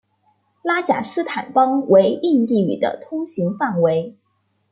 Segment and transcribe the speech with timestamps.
[0.63, 4.17] 拉贾斯坦邦为印地语的通行范围。